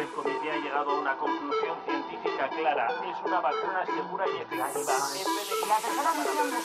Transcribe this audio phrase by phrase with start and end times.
[0.00, 2.88] el comité ha llegado a una conclusión científica clara.
[2.88, 4.66] Es una vacuna segura y efectiva.
[5.68, 6.60] La tercera misión de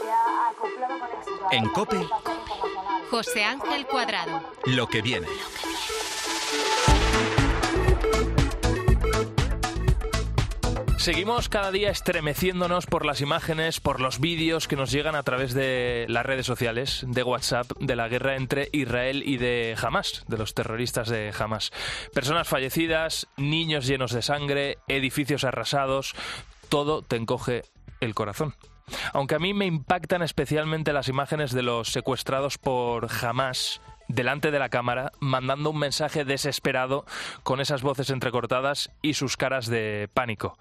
[0.00, 1.46] se ha acoplado con éxito.
[1.50, 2.08] En COPE,
[3.10, 4.42] José Ángel Cuadrado.
[4.64, 5.28] Lo que viene.
[11.02, 15.52] Seguimos cada día estremeciéndonos por las imágenes, por los vídeos que nos llegan a través
[15.52, 20.38] de las redes sociales, de WhatsApp, de la guerra entre Israel y de Hamas, de
[20.38, 21.72] los terroristas de Hamas.
[22.14, 26.14] Personas fallecidas, niños llenos de sangre, edificios arrasados,
[26.68, 27.62] todo te encoge
[27.98, 28.54] el corazón.
[29.12, 33.80] Aunque a mí me impactan especialmente las imágenes de los secuestrados por Hamas
[34.14, 37.04] delante de la cámara, mandando un mensaje desesperado
[37.42, 40.58] con esas voces entrecortadas y sus caras de pánico.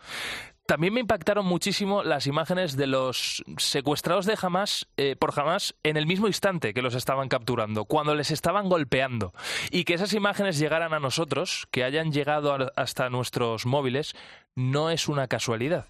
[0.65, 5.97] También me impactaron muchísimo las imágenes de los secuestrados de Hamas eh, por Hamas en
[5.97, 9.33] el mismo instante que los estaban capturando, cuando les estaban golpeando.
[9.69, 14.15] Y que esas imágenes llegaran a nosotros, que hayan llegado hasta nuestros móviles,
[14.55, 15.87] no es una casualidad.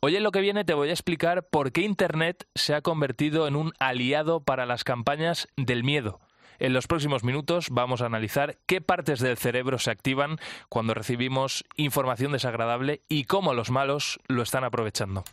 [0.00, 3.48] Hoy en lo que viene te voy a explicar por qué Internet se ha convertido
[3.48, 6.20] en un aliado para las campañas del miedo
[6.62, 11.64] en los próximos minutos vamos a analizar qué partes del cerebro se activan cuando recibimos
[11.76, 15.24] información desagradable y cómo los malos lo están aprovechando.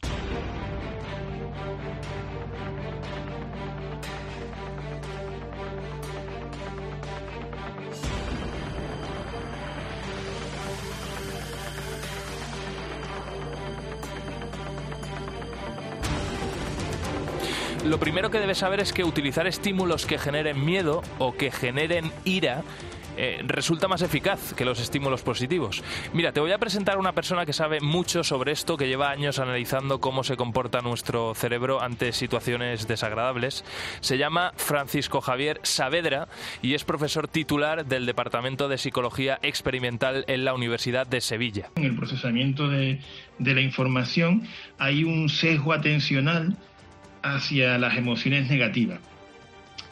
[17.90, 22.12] Lo primero que debes saber es que utilizar estímulos que generen miedo o que generen
[22.24, 22.62] ira
[23.18, 25.84] eh, resulta más eficaz que los estímulos positivos.
[26.14, 29.10] Mira, te voy a presentar a una persona que sabe mucho sobre esto, que lleva
[29.10, 33.66] años analizando cómo se comporta nuestro cerebro ante situaciones desagradables.
[34.02, 36.28] Se llama Francisco Javier Saavedra
[36.62, 41.72] y es profesor titular del Departamento de Psicología Experimental en la Universidad de Sevilla.
[41.76, 43.02] En el procesamiento de,
[43.40, 44.44] de la información
[44.78, 46.56] hay un sesgo atencional
[47.22, 49.00] hacia las emociones negativas.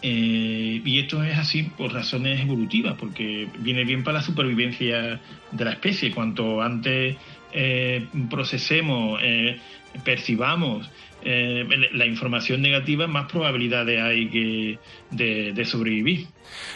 [0.02, 5.20] Eh, y esto es así por razones evolutivas, porque viene bien para la supervivencia
[5.52, 6.12] de la especie.
[6.12, 7.16] Cuanto antes
[7.52, 9.60] eh, procesemos, eh,
[10.04, 10.90] percibamos
[11.24, 14.80] la información negativa, más probabilidades hay que
[15.12, 16.28] de sobrevivir.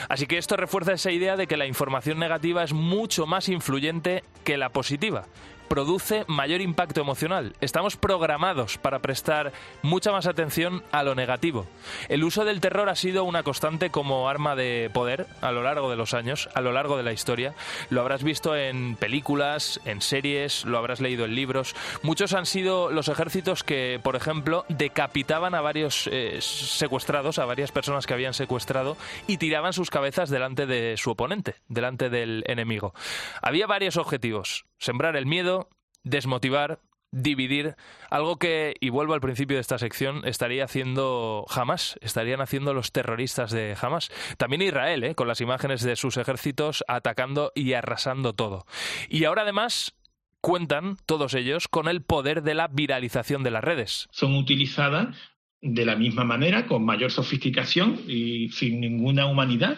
[0.09, 4.25] Así que esto refuerza esa idea de que la información negativa es mucho más influyente
[4.43, 5.25] que la positiva
[5.71, 7.55] produce mayor impacto emocional.
[7.61, 11.65] Estamos programados para prestar mucha más atención a lo negativo.
[12.09, 15.89] El uso del terror ha sido una constante como arma de poder a lo largo
[15.89, 17.53] de los años, a lo largo de la historia.
[17.89, 21.73] Lo habrás visto en películas, en series, lo habrás leído en libros.
[22.03, 27.71] Muchos han sido los ejércitos que, por ejemplo, decapitaban a varios eh, secuestrados, a varias
[27.71, 32.93] personas que habían secuestrado y tiraban sus cabezas delante de su oponente, delante del enemigo.
[33.41, 34.65] Había varios objetivos.
[34.81, 35.60] Sembrar el miedo,
[36.03, 36.79] desmotivar,
[37.11, 37.75] dividir,
[38.09, 42.91] algo que, y vuelvo al principio de esta sección, estaría haciendo jamás, estarían haciendo los
[42.91, 44.09] terroristas de Hamas.
[44.37, 45.15] También Israel, ¿eh?
[45.15, 48.65] con las imágenes de sus ejércitos atacando y arrasando todo.
[49.09, 49.93] Y ahora además
[50.39, 54.07] cuentan todos ellos con el poder de la viralización de las redes.
[54.11, 55.15] Son utilizadas
[55.61, 59.77] de la misma manera, con mayor sofisticación y sin ninguna humanidad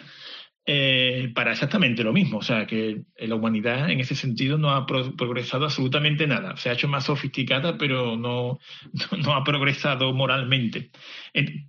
[0.66, 2.38] eh, para exactamente lo mismo.
[2.38, 6.56] O sea, que la humanidad en ese sentido no ha progresado absolutamente nada.
[6.56, 8.58] Se ha hecho más sofisticada, pero no,
[9.18, 10.90] no ha progresado moralmente.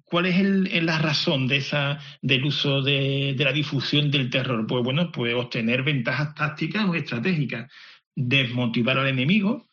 [0.05, 4.65] ¿Cuál es la razón del uso de, la difusión del terror?
[4.65, 7.69] Pues bueno, puede obtener ventajas tácticas o estratégicas.
[8.15, 9.67] Desmotivar al enemigo,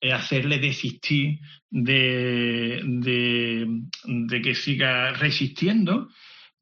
[0.00, 6.08] eh, hacerle desistir de, de, que siga resistiendo,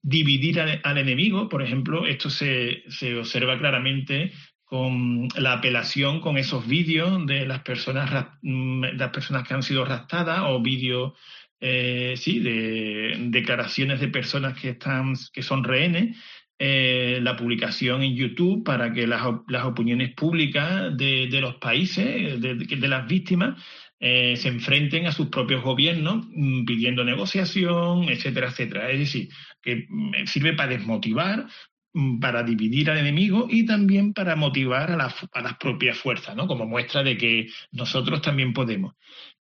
[0.03, 4.33] dividir al, enemigo, por ejemplo, esto se, se, observa claramente
[4.65, 9.85] con la apelación con esos vídeos de las personas, mm, las personas que han sido
[9.85, 11.13] raptadas o vídeos
[11.61, 16.17] eh, sí, de declaraciones de personas que están, que son rehenes,
[16.59, 22.55] eh, la publicación en YouTube para que las, las opiniones públicas de, los países, de,
[22.55, 23.63] de las víctimas,
[24.03, 28.91] eh, se enfrenten a sus propios gobiernos mm, pidiendo negociación, etcétera, etcétera.
[28.91, 29.29] Es decir,
[29.63, 31.47] que mm, sirve para desmotivar,
[31.93, 36.47] mm, para dividir al enemigo y también para motivar a, a las propias fuerzas, ¿no?
[36.47, 38.95] Como muestra de que nosotros también podemos.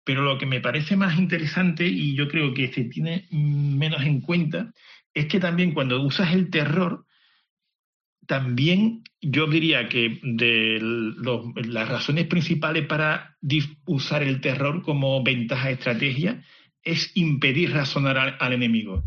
[0.05, 4.21] Pero lo que me parece más interesante, y yo creo que se tiene menos en
[4.21, 4.73] cuenta,
[5.13, 7.07] es que también cuando usas el terror,
[8.27, 13.37] también yo diría que de las razones principales para
[13.87, 16.43] usar el terror como ventaja estrategia
[16.83, 19.03] es impedir razonar al enemigo.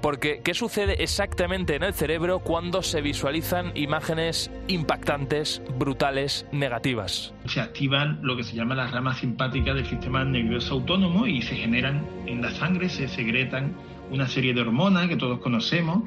[0.00, 7.34] Porque, ¿qué sucede exactamente en el cerebro cuando se visualizan imágenes impactantes, brutales, negativas?
[7.46, 11.56] Se activan lo que se llama las ramas simpáticas del sistema nervioso autónomo y se
[11.56, 13.74] generan en la sangre, se secretan
[14.10, 16.02] una serie de hormonas que todos conocemos,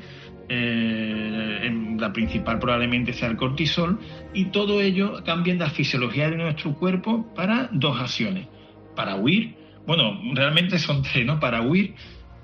[0.50, 4.00] eh, la principal probablemente sea el cortisol,
[4.34, 8.48] y todo ello cambia la fisiología de nuestro cuerpo para dos acciones.
[8.96, 9.56] Para huir,
[9.86, 11.40] bueno, realmente son tres, ¿no?
[11.40, 11.96] Para huir,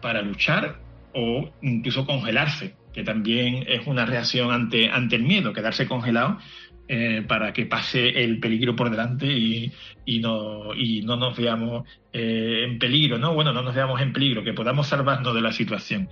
[0.01, 0.79] para luchar
[1.13, 6.37] o incluso congelarse, que también es una reacción ante, ante el miedo, quedarse congelado
[6.89, 9.71] eh, para que pase el peligro por delante y,
[10.05, 13.33] y, no, y no nos veamos eh, en peligro, ¿no?
[13.33, 16.09] Bueno, no nos veamos en peligro, que podamos salvarnos de la situación.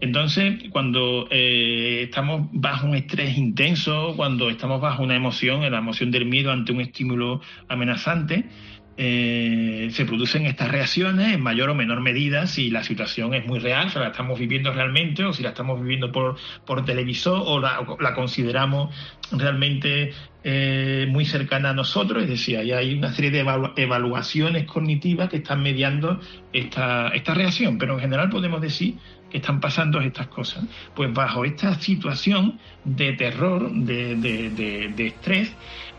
[0.00, 6.10] Entonces, cuando eh, estamos bajo un estrés intenso, cuando estamos bajo una emoción, la emoción
[6.10, 8.46] del miedo ante un estímulo amenazante,
[8.96, 13.58] eh, se producen estas reacciones en mayor o menor medida si la situación es muy
[13.58, 17.58] real, si la estamos viviendo realmente o si la estamos viviendo por, por televisor o
[17.58, 18.94] la, consideramos
[19.32, 20.12] realmente
[20.44, 23.44] eh, muy cercana a nosotros, es decir, hay una serie de
[23.76, 26.20] evaluaciones cognitivas que están mediando
[26.52, 28.94] esta, esta reacción, pero en general podemos decir
[29.28, 30.64] que están pasando estas cosas.
[30.94, 35.52] Pues bajo esta situación de terror, de, de, de estrés,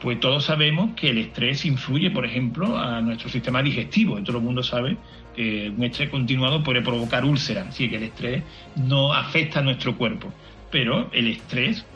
[0.05, 4.21] pues todos sabemos que el estrés influye, por ejemplo, a nuestro sistema digestivo.
[4.21, 4.97] Todo el mundo sabe
[5.35, 8.43] que un estrés continuado puede provocar úlceras, así que el estrés
[8.75, 10.31] no afecta a nuestro cuerpo.
[10.69, 11.87] Pero el estrés,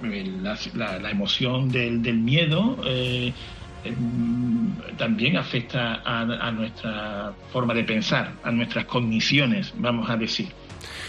[0.00, 3.34] la, emoción del, miedo, eh,
[3.84, 10.48] em, también afecta a nuestra forma de pensar, a nuestras cogniciones, vamos a decir.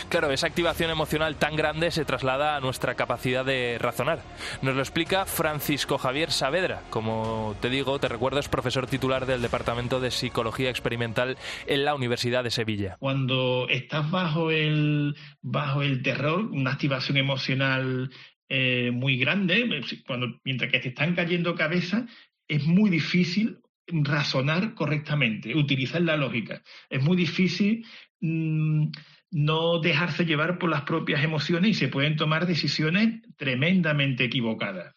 [0.10, 4.20] Claro, esa activación emocional tan grande se traslada a nuestra capacidad de razonar.
[4.62, 6.82] Nos lo explica Francisco Javier Saavedra.
[6.90, 11.94] Como te digo, te recuerdo, es profesor titular del Departamento de Psicología Experimental en la
[11.94, 12.96] Universidad de Sevilla.
[13.00, 18.10] Cuando estás bajo el, bajo el terror, una activación emocional
[18.48, 22.04] eh, muy grande, cuando, mientras que te están cayendo cabezas,
[22.48, 26.62] es muy difícil razonar correctamente, utilizar la lógica.
[26.90, 27.86] Es muy difícil
[28.22, 28.88] mm,
[29.32, 34.96] no dejarse llevar por las propias emociones y se pueden tomar decisiones tremendamente equivocadas.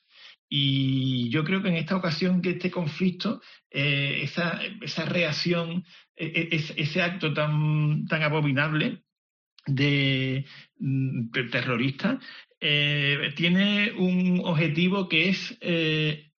[0.48, 5.84] Y yo creo que en esta ocasión que este conflicto, eh, esa, esa, reacción,
[6.16, 9.04] e, e, ese acto tan, tan abominable
[9.66, 10.44] de,
[10.78, 12.18] mm, terrorista,
[12.60, 16.29] eh, tiene un objetivo que es eh,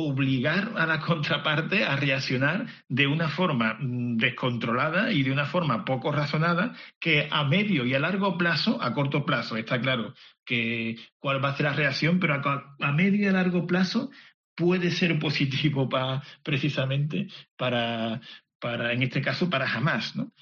[0.00, 5.84] obligar a la contraparte a reaccionar de una forma mm, descontrolada y de una forma
[5.84, 10.14] poco razonada que a medio y a largo plazo, a corto plazo, está claro
[10.44, 14.10] que cuál va a ser la reacción, pero a, medio y a largo plazo
[14.54, 18.20] puede ser positivo para precisamente para,
[18.58, 20.32] para, en este caso, para jamás, ¿no?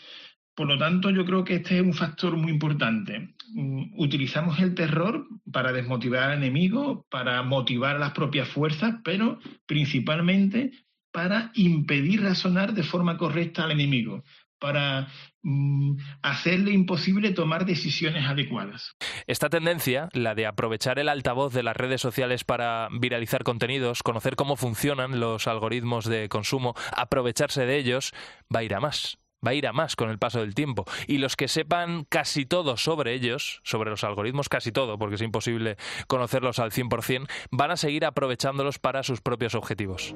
[0.55, 3.35] Por lo tanto, yo creo que este es un factor muy importante.
[3.53, 9.38] Mm, utilizamos el terror para desmotivar al enemigo, para motivar a las propias fuerzas, pero
[9.67, 10.73] principalmente
[11.12, 14.23] para impedir razonar de forma correcta al enemigo,
[14.59, 15.09] para
[15.43, 18.97] mm, hacerle imposible tomar decisiones adecuadas.
[19.26, 24.37] Esta tendencia, la de aprovechar el altavoz de las redes sociales para viralizar contenidos, conocer
[24.37, 28.12] cómo funcionan los algoritmos de consumo, aprovecharse de ellos,
[28.55, 30.85] va a ir a más va a ir a más con el paso del tiempo.
[31.07, 35.23] Y los que sepan casi todo sobre ellos, sobre los algoritmos casi todo, porque es
[35.23, 35.76] imposible
[36.07, 40.14] conocerlos al 100%, van a seguir aprovechándolos para sus propios objetivos.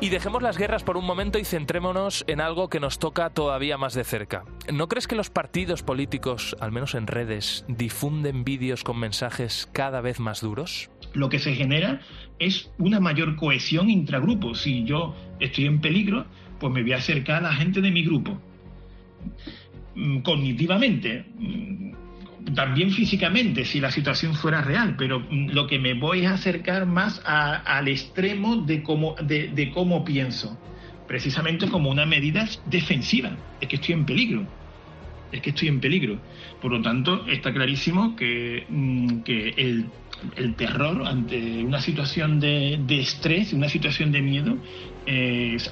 [0.00, 3.78] Y dejemos las guerras por un momento y centrémonos en algo que nos toca todavía
[3.78, 4.44] más de cerca.
[4.70, 10.02] ¿No crees que los partidos políticos, al menos en redes, difunden vídeos con mensajes cada
[10.02, 10.90] vez más duros?
[11.14, 12.00] Lo que se genera
[12.38, 14.54] es una mayor cohesión intragrupo.
[14.54, 16.26] Si yo estoy en peligro,
[16.58, 18.40] pues me voy a acercar a la gente de mi grupo.
[19.94, 25.94] Mm, cognitivamente, mm, también físicamente, si la situación fuera real, pero mm, lo que me
[25.94, 30.58] voy a acercar más al extremo de cómo, de, cómo pienso,
[31.06, 34.46] precisamente como una medida defensiva, es que estoy en peligro,
[35.34, 36.18] es que estoy en peligro.
[36.60, 38.64] Por lo tanto, está clarísimo que,
[39.24, 44.56] que el, terror ante una situación de estrés, una situación de miedo,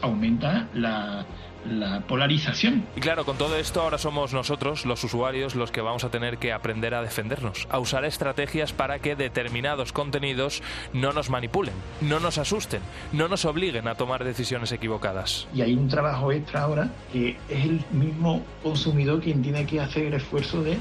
[0.02, 1.26] aumenta la,
[1.66, 2.84] la polarización.
[2.96, 6.38] Y claro, con todo esto ahora somos nosotros, los usuarios, los que vamos a tener
[6.38, 12.20] que aprender a defendernos, a usar estrategias para que determinados contenidos no nos manipulen, no
[12.20, 12.80] nos asusten,
[13.12, 15.46] no nos obliguen a tomar decisiones equivocadas.
[15.54, 20.06] Y hay un trabajo extra ahora que es el mismo consumidor quien tiene que hacer
[20.06, 20.78] el esfuerzo de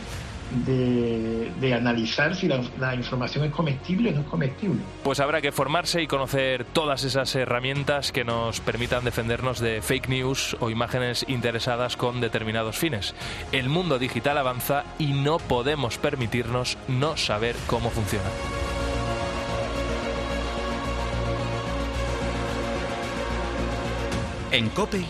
[0.66, 4.82] de, analizar si la, información es comestible o no es comestible.
[5.04, 10.10] Pues habrá que formarse y conocer todas esas herramientas que nos permitan defendernos de fake
[10.10, 13.16] news o imágenes interesadas con determinados fines.
[13.52, 18.30] El mundo digital avanza y no podemos permitirnos no saber cómo funciona.
[24.52, 25.06] En COPE,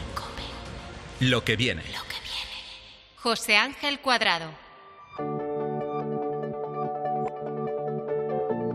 [1.20, 1.82] lo que viene.
[3.16, 4.61] José Ángel Cuadrado.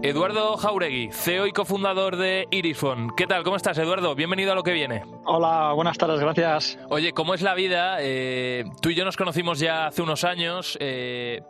[0.02, 3.10] Eduardo Jauregui, CEO y cofundador de Irisfon.
[3.16, 3.42] ¿Qué tal?
[3.42, 4.14] ¿Cómo estás, Eduardo?
[4.14, 5.02] Bienvenido a lo que viene.
[5.24, 6.78] Hola, buenas tardes, gracias.
[6.90, 7.96] Oye, ¿cómo es la vida?
[8.00, 10.76] Eh, tú y yo nos conocimos ya hace unos años.
[10.80, 11.42] Eh,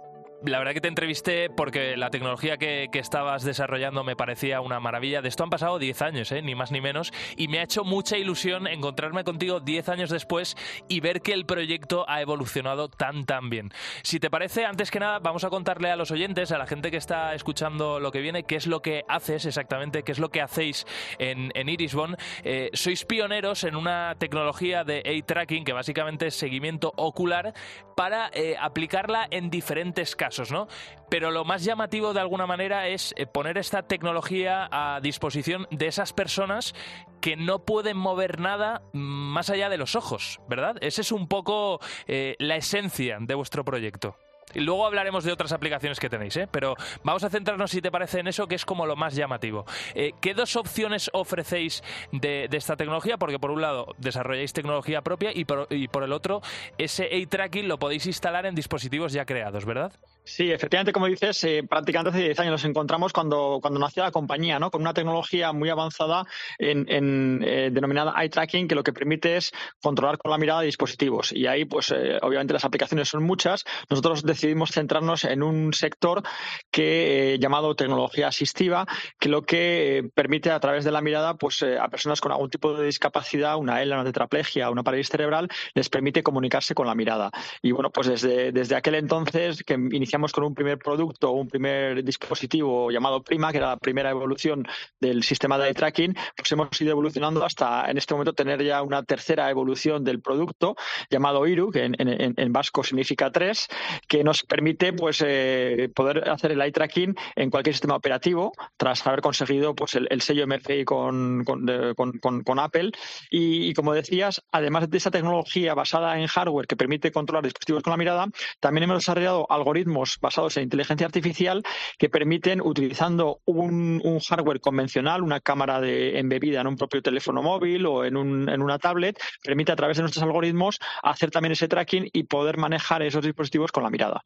[0.45, 5.23] la verdad que te entrevisté porque la tecnología que, estabas desarrollando me parecía una maravilla.
[5.23, 6.43] De esto han pasado 10 años, ¿eh?
[6.43, 10.57] ni más ni menos, y me ha hecho mucha ilusión encontrarme contigo 10 años después
[10.89, 13.71] y ver que el proyecto ha evolucionado tan, tan bien.
[14.03, 16.91] Si te parece, antes que nada, vamos a contarle a los oyentes, a la gente
[16.91, 20.31] que está escuchando lo que viene, qué es lo que haces exactamente, qué es lo
[20.31, 20.87] que hacéis
[21.19, 22.17] en, en Irisbon.
[22.43, 27.53] Eh, sois pioneros en una tecnología de eye tracking que básicamente es seguimiento ocular
[27.95, 30.69] para eh, aplicarla en diferentes casos ¿no?
[31.09, 35.87] Pero lo más llamativo de alguna manera es eh, poner esta tecnología a disposición de
[35.87, 36.75] esas personas
[37.21, 40.77] que no pueden mover nada más allá de los ojos, ¿verdad?
[40.81, 44.17] Esa es un poco eh, la esencia de vuestro proyecto.
[44.55, 46.49] Y luego hablaremos de otras aplicaciones que tenéis, ¿eh?
[46.51, 49.67] pero vamos a centrarnos, si te parece, en eso que es como lo más llamativo.
[49.95, 53.19] Eh, ¿Qué dos opciones ofrecéis de, esta tecnología?
[53.19, 56.41] Porque por un lado desarrolláis tecnología propia y por, y por el otro
[56.79, 59.93] ese eye tracking lo podéis instalar en dispositivos ya creados, ¿verdad?
[60.29, 64.11] Sí, efectivamente, como dices, eh, prácticamente hace 10 años nos encontramos cuando, cuando nació la
[64.11, 64.73] compañía, ¿no?
[64.73, 66.25] Con una tecnología muy avanzada
[66.59, 71.31] en, eh, denominada eye tracking, que lo que permite es controlar con la mirada dispositivos.
[71.31, 73.63] Y ahí, pues, eh, obviamente las aplicaciones son muchas.
[73.89, 76.25] Nosotros decidimos centrarnos en un sector
[76.73, 78.85] que llamado tecnología asistiva,
[79.21, 82.75] que lo que permite a través de la mirada, pues, a personas con algún tipo
[82.75, 87.31] de discapacidad, una ELA, una tetraplegia, una parálisis cerebral, les permite comunicarse con la mirada.
[87.63, 92.03] Y bueno, pues desde, desde aquel entonces que iniciamos con un primer producto, un primer
[92.03, 94.67] dispositivo llamado Prima, que era la primera evolución
[94.99, 99.03] del sistema de tracking, pues hemos ido evolucionando hasta en este momento tener ya una
[99.03, 100.75] tercera evolución del producto
[101.11, 103.69] llamado Iru, que en, vasco significa tres,
[104.09, 109.07] que nos permite pues eh, poder hacer el eye tracking en cualquier sistema operativo tras
[109.07, 112.93] haber conseguido pues el, sello MFI con, con, Apple.
[113.31, 117.83] Y, y, como decías, además de esa tecnología basada en hardware que permite controlar dispositivos
[117.83, 118.27] con la mirada,
[118.61, 121.63] también hemos desarrollado algoritmos basados en inteligencia artificial
[121.99, 127.87] que permiten, utilizando un, hardware convencional, una cámara de embebida en un propio teléfono móvil
[127.87, 131.69] o en, un, en una tablet, permite a través de nuestros algoritmos hacer también ese
[131.69, 134.23] tracking y poder manejar esos dispositivos con la mirada.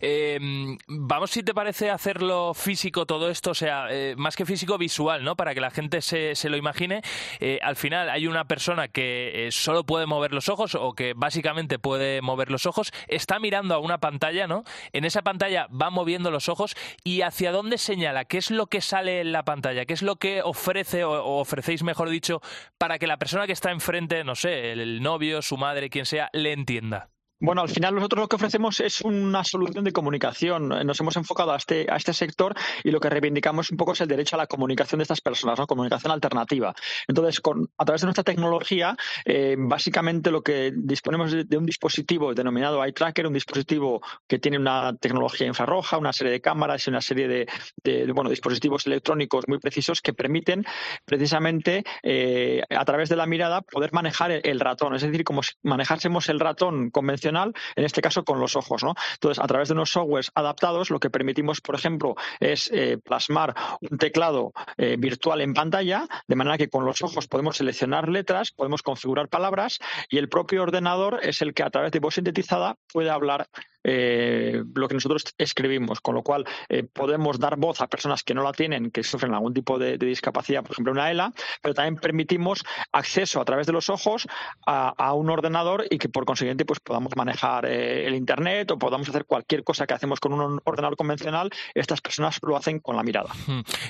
[0.00, 4.78] Em, vamos, si te parece, hacerlo físico todo esto, o sea, eh, más que físico,
[4.78, 5.36] visual, ¿no?
[5.36, 7.02] Para que la gente se, lo imagine.
[7.40, 11.12] Eh, al final hay una persona que eh, solo puede mover los ojos o que
[11.14, 14.64] básicamente puede mover los ojos, está mirando a una pantalla, ¿no?
[14.92, 18.80] En esa pantalla va moviendo los ojos y hacia dónde señala, qué es lo que
[18.80, 22.40] sale en la pantalla, qué es lo que ofrece o, ofrecéis, mejor dicho,
[22.78, 26.30] para que la persona que está enfrente, no sé, el novio, su madre, quien sea,
[26.32, 27.10] le entienda.
[27.40, 30.68] Bueno, al final nosotros lo que ofrecemos es una solución de comunicación.
[30.68, 32.52] Nos hemos enfocado a este, a este sector
[32.82, 35.56] y lo que reivindicamos un poco es el derecho a la comunicación de estas personas,
[35.56, 35.68] ¿no?
[35.68, 36.74] comunicación alternativa.
[37.06, 42.34] Entonces, con, a través de nuestra tecnología, eh, básicamente lo que disponemos de, un dispositivo
[42.34, 46.90] denominado eye tracker, un dispositivo que tiene una tecnología infrarroja, una serie de cámaras y
[46.90, 50.64] una serie de, bueno, dispositivos electrónicos muy precisos que permiten
[51.04, 55.52] precisamente eh, a través de la mirada poder manejar el, ratón, es decir, como si
[55.62, 58.82] manejásemos el ratón convencional, en este caso con los ojos.
[58.82, 58.94] ¿no?
[59.14, 63.54] Entonces, a través de unos softwares adaptados, lo que permitimos, por ejemplo, es eh, plasmar
[63.80, 64.52] un teclado
[64.98, 69.78] virtual en pantalla, de manera que con los ojos podemos seleccionar letras, podemos configurar palabras
[70.08, 73.48] y el propio ordenador es el que a través de voz sintetizada puede hablar
[73.84, 78.34] eh, lo que nosotros escribimos, con lo cual eh, podemos dar voz a personas que
[78.34, 81.32] no la tienen, que sufren algún tipo de, discapacidad, por ejemplo una ELA,
[81.62, 84.26] pero también permitimos acceso a través de los ojos
[84.66, 89.08] a, un ordenador y que por consiguiente pues podamos manejar eh, el internet o podamos
[89.08, 93.02] hacer cualquier cosa que hacemos con un ordenador convencional, estas personas lo hacen con la
[93.02, 93.30] mirada.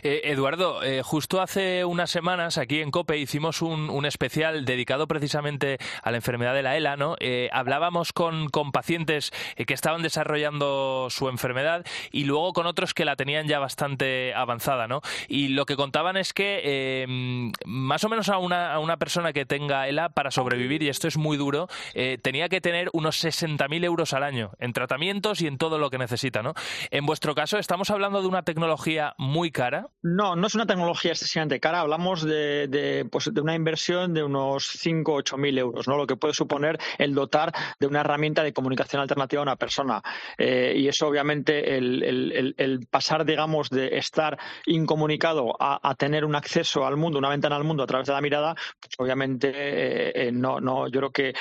[0.02, 6.10] Eduardo, justo hace unas semanas aquí en COPE hicimos un, un, especial dedicado precisamente a
[6.10, 7.16] la enfermedad de la ELA, ¿no?
[7.52, 13.14] hablábamos con, con pacientes que estaban desarrollando su enfermedad y luego con otros que la
[13.14, 15.02] tenían ya bastante avanzada, ¿no?
[15.28, 19.32] Y lo que contaban es que em, más o menos a una, a una persona
[19.32, 23.24] que tenga ELA para sobrevivir, y esto es muy duro, eh, tenía que tener unos
[23.24, 26.54] 60.000 euros al año en tratamientos y en todo lo que necesita, ¿no?
[26.90, 29.86] En vuestro caso, ¿estamos hablando de una tecnología muy cara?
[30.02, 34.66] No, no es una tecnología excesivamente cara, hablamos de, pues, de una inversión de unos
[34.66, 35.96] 5 o 8.000 euros, ¿no?
[35.96, 39.67] Lo que puede suponer el dotar de una herramienta de comunicación alternativa a una persona
[39.68, 40.02] persona.
[40.38, 46.96] Eh, y eso, obviamente, el, pasar, digamos, de estar incomunicado a, tener un acceso al
[46.96, 50.60] mundo, una ventana al mundo a través de la mirada, pues obviamente eh, eh, no,
[50.60, 51.34] no, yo creo que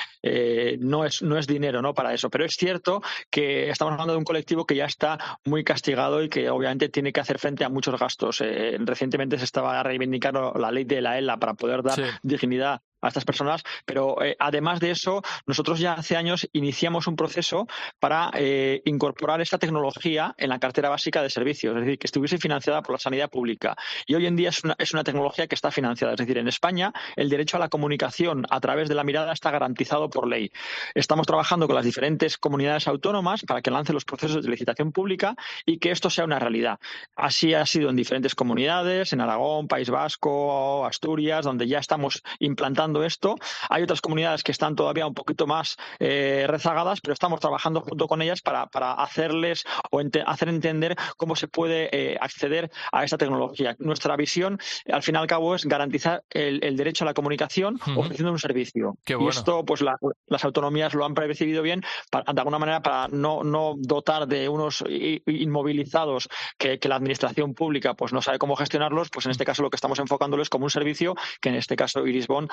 [0.80, 1.94] no, es, no es dinero ¿no?
[1.94, 2.28] para eso.
[2.28, 6.28] Pero es cierto que estamos hablando de un colectivo que ya está muy castigado y
[6.28, 8.42] que obviamente tiene que hacer frente a muchos gastos.
[8.78, 13.24] recientemente se estaba reivindicando la ley de la ELA para poder dar dignidad a estas
[13.24, 17.66] personas, pero eh, además de eso, nosotros ya hace años iniciamos un proceso
[17.98, 22.38] para eh, incorporar esta tecnología en la cartera básica de servicios, es decir, que estuviese
[22.38, 23.76] financiada por la sanidad pública.
[24.06, 26.48] Y hoy en día es una, es una tecnología que está financiada, es decir, en
[26.48, 30.50] España el derecho a la comunicación a través de la mirada está garantizado por ley.
[30.94, 35.34] Estamos trabajando con las diferentes comunidades autónomas para que lancen los procesos de licitación pública
[35.64, 36.78] y que esto sea una realidad.
[37.16, 42.87] Así ha sido en diferentes comunidades, en Aragón, País Vasco, Asturias, donde ya estamos implantando
[43.04, 43.36] esto.
[43.68, 48.06] Hay otras comunidades que están todavía un poquito más eh, rezagadas, pero estamos trabajando junto
[48.06, 53.76] con ellas para, hacerles o hacer entender cómo se puede eh, acceder a esta tecnología.
[53.78, 54.58] Nuestra visión,
[54.90, 58.96] al fin y al cabo, es garantizar el, derecho a la comunicación ofreciendo un servicio.
[59.06, 61.80] Y esto, pues las autonomías lo han percibido bien,
[62.12, 64.84] de alguna manera, para no, no dotar de unos
[65.26, 69.68] inmovilizados que, la administración pública pues no sabe cómo gestionarlos, pues en este caso lo
[69.68, 72.48] que estamos enfocándoles como un servicio que en este caso Irisbon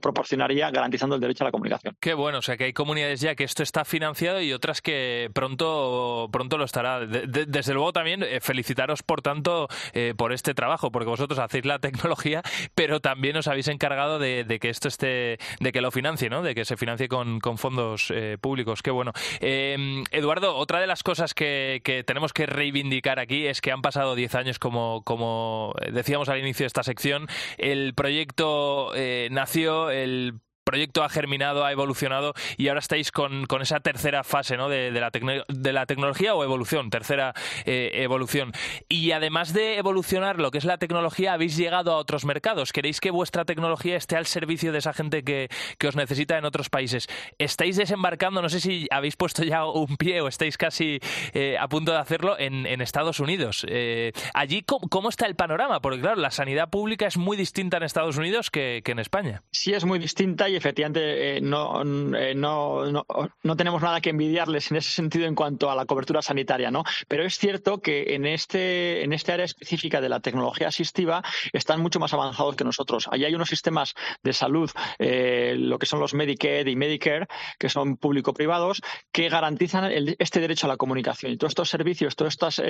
[0.00, 1.96] proporcionaría garantizando el derecho a la comunicación.
[2.00, 5.30] Qué bueno, o sea que hay comunidades ya que esto está financiado y otras que
[5.32, 7.00] pronto, pronto lo estará.
[7.06, 11.78] desde luego también eh, felicitaros por tanto eh, por este trabajo, porque vosotros hacéis la
[11.80, 12.42] tecnología,
[12.74, 16.42] pero también os habéis encargado de, que esto esté, de que lo financie, ¿no?
[16.42, 18.82] De que se financie con, fondos eh, públicos.
[18.82, 19.12] Qué bueno.
[19.40, 24.14] Eduardo, otra de las cosas que, que, tenemos que reivindicar aquí es que han pasado
[24.14, 27.28] 10 años, como, como decíamos al inicio de esta sección.
[27.58, 28.92] El proyecto
[29.30, 34.56] nació el proyecto ha germinado, ha evolucionado y ahora estáis con, con esa tercera fase
[34.56, 34.68] ¿no?
[34.68, 38.52] de, la de, la tecnología o evolución, tercera eh, evolución.
[38.88, 42.72] Y además de evolucionar lo que es la tecnología, habéis llegado a otros mercados.
[42.72, 45.48] ¿Queréis que vuestra tecnología esté al servicio de esa gente que,
[45.78, 47.08] que os necesita en otros países?
[47.38, 51.00] ¿Estáis desembarcando, no sé si habéis puesto ya un pie o estáis casi
[51.34, 53.64] eh, a punto de hacerlo en, Estados Unidos?
[53.68, 55.80] Eh, allí, ¿cómo, está el panorama?
[55.80, 59.42] Porque claro, la sanidad pública es muy distinta en Estados Unidos que, que en España.
[59.52, 61.82] Sí, es muy distinta y efectivamente eh, no,
[62.14, 63.06] eh, no, no,
[63.42, 66.84] no, tenemos nada que envidiarles en ese sentido en cuanto a la cobertura sanitaria, ¿no?
[67.08, 71.80] Pero es cierto que en este, en este área específica de la tecnología asistiva están
[71.80, 73.08] mucho más avanzados que nosotros.
[73.10, 77.26] Allí hay unos sistemas de salud, eh, lo que son los Medicaid y Medicare,
[77.58, 81.32] que son público-privados, que garantizan este derecho a la comunicación.
[81.32, 82.62] Y todos estos servicios, todas estas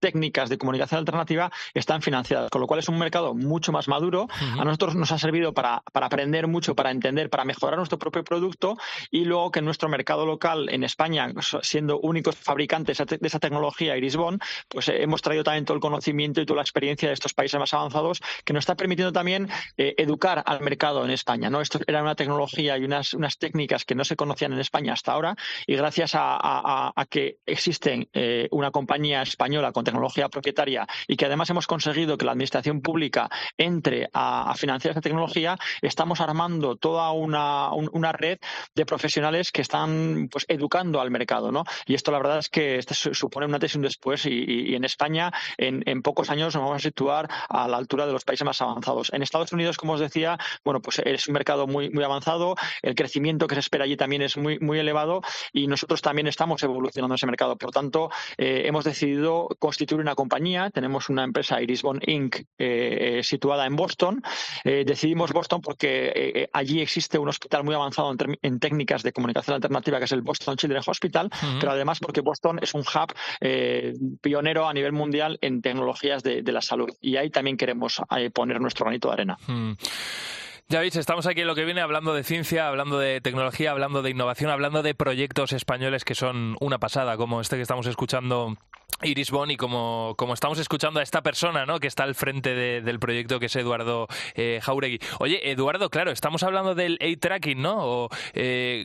[0.00, 4.28] técnicas de comunicación alternativa están financiadas, con lo cual es un mercado mucho más maduro.
[4.58, 8.24] A nosotros nos ha servido para, para aprender mucho, para entender para mejorar nuestro propio
[8.24, 8.76] producto
[9.10, 14.40] y luego que nuestro mercado local en España, siendo únicos fabricantes de esa tecnología Bond,
[14.68, 17.58] pues eh, hemos traído también todo el conocimiento y toda la experiencia de estos países
[17.58, 21.50] más avanzados que nos está permitiendo también eh, educar al mercado en España.
[21.50, 21.60] ¿no?
[21.60, 25.12] Esto era una tecnología y unas, unas técnicas que no se conocían en España hasta
[25.12, 31.26] ahora y gracias a, que existen eh, una compañía española con tecnología propietaria y que
[31.26, 36.97] además hemos conseguido que la administración pública entre a, financiar esta tecnología, estamos armando toda
[37.12, 38.38] una, red
[38.74, 41.52] de profesionales que están pues, educando al mercado.
[41.52, 41.64] ¿no?
[41.86, 45.32] Y esto la verdad es que este supone una tesis un después y, en España
[45.56, 49.12] en, pocos años nos vamos a situar a la altura de los países más avanzados.
[49.12, 52.94] En Estados Unidos, como os decía, bueno, pues es un mercado muy, muy avanzado, el
[52.94, 57.14] crecimiento que se espera allí también es muy, muy elevado y nosotros también estamos evolucionando
[57.14, 57.56] ese mercado.
[57.56, 62.36] Por tanto, eh, hemos decidido constituir una compañía, tenemos una empresa Irisbon Inc.
[62.58, 64.22] Eh, situada en Boston.
[64.64, 69.98] Eh, decidimos Boston porque allí existe un hospital muy avanzado en, técnicas de comunicación alternativa
[69.98, 73.14] que es el Boston Children's Hospital, pero además porque Boston es un hub
[74.20, 76.88] pionero a nivel mundial en tecnologías de, la salud.
[77.02, 78.00] Y ahí también queremos
[78.32, 79.38] poner nuestro granito de arena.
[80.70, 84.02] Ya veis, estamos aquí en lo que viene hablando de ciencia, hablando de tecnología, hablando
[84.02, 88.54] de innovación, hablando de proyectos españoles que son una pasada, como este que estamos escuchando
[89.02, 91.80] Iris Bon y como, como estamos escuchando a esta persona ¿no?
[91.80, 94.98] que está al frente del proyecto que es Eduardo eh, Jauregui.
[95.20, 97.78] Oye, Eduardo, claro, estamos hablando del eye tracking, ¿no?
[97.78, 98.84] O eh,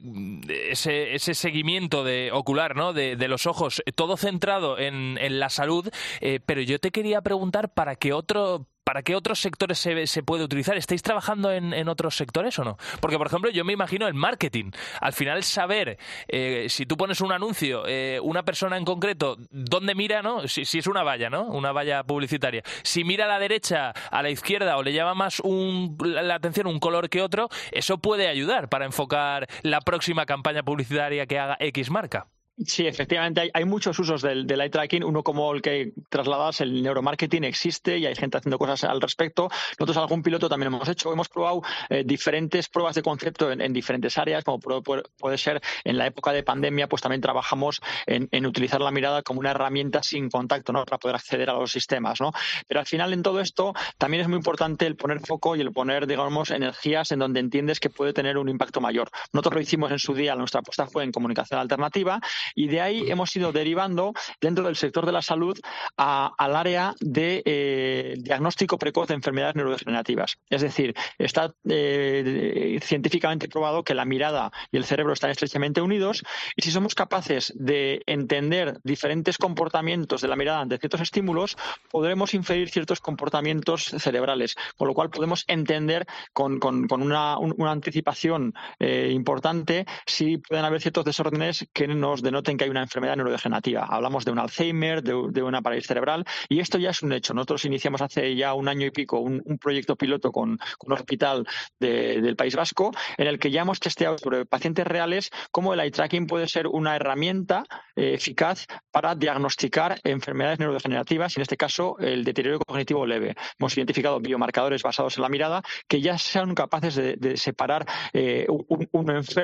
[0.70, 2.94] ese, ese seguimiento de ocular, ¿no?
[2.94, 5.90] De, de los ojos, todo centrado en, en la salud,
[6.22, 10.44] eh, pero yo te quería preguntar para qué otro ¿Para qué otros sectores se, puede
[10.44, 10.78] utilizar?
[10.78, 12.78] ¿Estáis trabajando en, en, otros sectores o no?
[13.00, 14.72] Porque, por ejemplo, yo me imagino el marketing.
[15.00, 19.96] Al final, saber eh, si tú pones un anuncio, eh, una persona en concreto, dónde
[19.96, 20.48] mira, ¿no?
[20.48, 21.44] Si, si, es una valla, ¿no?
[21.44, 22.64] Una valla publicitaria.
[22.84, 26.68] Si mira a la derecha, a la izquierda o le llama más un, la atención
[26.68, 31.58] un color que otro, eso puede ayudar para enfocar la próxima campaña publicitaria que haga
[31.60, 32.28] X marca.
[32.58, 35.04] Sí, efectivamente, hay, muchos usos del, eye tracking.
[35.04, 39.50] Uno como el que trasladas, el neuromarketing existe y hay gente haciendo cosas al respecto.
[39.80, 41.12] Nosotros algún piloto también hemos hecho.
[41.12, 46.06] Hemos probado eh, diferentes pruebas de concepto en, diferentes áreas, como puede, ser en la
[46.06, 50.72] época de pandemia, pues también trabajamos en, utilizar la mirada como una herramienta sin contacto,
[50.72, 50.86] ¿no?
[50.86, 52.34] Para poder acceder a los sistemas, ¿no?
[52.68, 55.72] Pero al final en todo esto también es muy importante el poner foco y el
[55.72, 59.10] poner, digamos, energías en donde entiendes que puede tener un impacto mayor.
[59.32, 62.22] Nosotros lo hicimos en su día, nuestra apuesta fue en comunicación alternativa
[62.56, 65.60] y de ahí hemos ido derivando dentro del sector de la salud
[65.98, 70.38] al área de eh, diagnóstico precoz de enfermedades neurodegenerativas.
[70.50, 76.24] Es decir, está eh, científicamente probado que la mirada y el cerebro están estrechamente unidos
[76.56, 81.58] y si somos capaces de entender diferentes comportamientos de la mirada ante ciertos estímulos,
[81.90, 86.60] podremos inferir ciertos comportamientos cerebrales, con lo cual podemos entender con,
[86.92, 87.38] una,
[87.72, 93.16] anticipación eh, importante si pueden haber ciertos desórdenes que nos denoten que hay una enfermedad
[93.16, 93.86] neurodegenerativa.
[93.86, 97.36] Hablamos de un Alzheimer, de, una parálisis cerebral, y esto ya es un hecho.
[97.36, 101.46] Nosotros iniciamos hace ya un año y pico un, proyecto piloto con, un hospital
[101.80, 105.92] del País Vasco, en el que ya hemos testeado sobre pacientes reales cómo el eye
[105.92, 107.64] tracking puede ser una herramienta
[107.96, 113.36] eh, eficaz para diagnosticar enfermedades neurodegenerativas, y en este caso el deterioro cognitivo leve.
[113.60, 118.48] Hemos identificado biomarcadores basados en la mirada que ya sean capaces de, separar eh,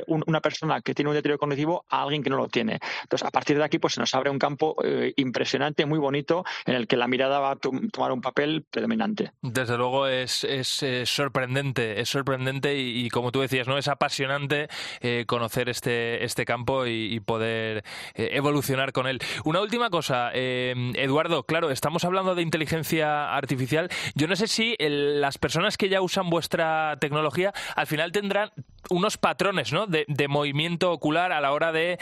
[0.08, 2.79] una persona que tiene un deterioro cognitivo a alguien que no lo tiene.
[3.04, 6.44] Entonces, a partir de aquí, pues se nos abre un campo eh, impresionante, muy bonito,
[6.66, 9.32] en el que la mirada va a tomar un papel predominante.
[9.42, 14.68] Desde luego es, es, sorprendente, es sorprendente y, como tú decías, no es apasionante
[15.02, 17.84] eh, conocer este, este campo y, poder
[18.16, 19.20] eh, evolucionar con él.
[19.44, 23.90] Una última cosa, Eduardo, claro, estamos hablando de inteligencia artificial.
[24.16, 28.52] Yo no sé si las personas que ya usan vuestra tecnología al final tendrán
[28.90, 29.88] unos patrones ¿no?
[29.88, 31.98] de, movimiento ocular a la hora de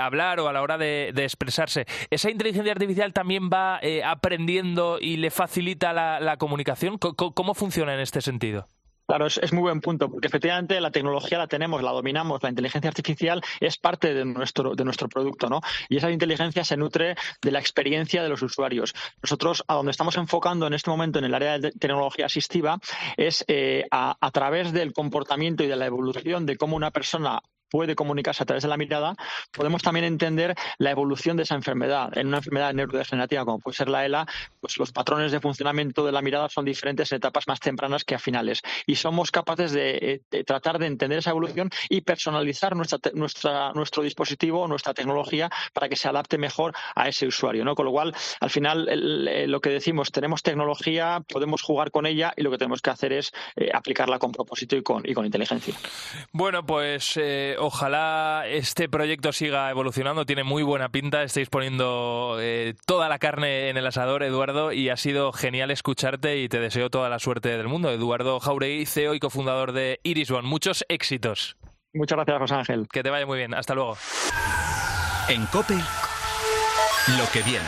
[0.00, 1.86] hablar o a la hora de, expresarse.
[2.10, 6.98] ¿Esa inteligencia artificial también va eh, aprendiendo y le facilita la, comunicación?
[6.98, 8.66] ¿Cómo, funciona en este sentido?
[9.06, 12.88] Claro, es, muy buen punto, porque efectivamente la tecnología la tenemos, la dominamos, la inteligencia
[12.88, 15.60] artificial es parte de nuestro, de nuestro producto, ¿no?
[15.88, 18.94] Y esa inteligencia se nutre de la experiencia de los usuarios.
[19.22, 22.80] Nosotros, a donde estamos enfocando en este momento en el área de tecnología asistiva,
[23.16, 27.40] es eh, a, través del comportamiento y de la evolución de cómo una persona
[27.70, 29.14] puede comunicarse a través de la mirada,
[29.52, 32.16] podemos también entender la evolución de esa enfermedad.
[32.16, 34.26] En una enfermedad neurodegenerativa como puede ser la ELA,
[34.60, 38.14] pues los patrones de funcionamiento de la mirada son diferentes en etapas más tempranas que
[38.14, 38.62] a finales.
[38.86, 44.02] Y somos capaces de, eh, tratar de entender esa evolución y personalizar nuestra, nuestra, nuestro
[44.02, 47.64] dispositivo, nuestra tecnología, para que se adapte mejor a ese usuario.
[47.64, 47.74] ¿no?
[47.74, 48.86] Con lo cual, al final,
[49.50, 53.12] lo que decimos, tenemos tecnología, podemos jugar con ella y lo que tenemos que hacer
[53.12, 55.74] es eh, aplicarla con propósito y con, y con inteligencia.
[56.32, 57.16] Bueno, pues
[57.56, 63.18] eh, ojalá este proyecto siga evolucionando, tiene muy buena pinta, estáis poniendo eh, toda la
[63.18, 67.18] carne en el asador, Eduardo, y ha sido genial escucharte y te deseo toda la
[67.18, 67.90] suerte del mundo.
[67.90, 70.44] Eduardo Jauregui, CEO y cofundador de Irisbon.
[70.44, 71.56] Muchos éxitos.
[71.92, 72.88] Muchas gracias, José Ángel.
[72.92, 73.54] Que te vaya muy bien.
[73.54, 73.96] Hasta luego.
[75.28, 75.74] En COPE,
[77.18, 77.66] lo que viene.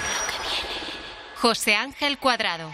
[1.36, 2.70] José Ángel Cuadrado.